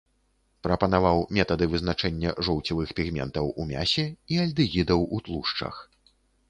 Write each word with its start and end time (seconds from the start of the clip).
Прапанаваў 0.67 1.19
метады 1.39 1.67
вызначэння 1.75 2.33
жоўцевых 2.47 2.97
пігментаў 3.01 3.53
у 3.59 3.69
мясе 3.75 4.09
і 4.35 4.43
альдэгідаў 4.47 4.99
у 5.17 5.27
тлушчах. 5.29 5.75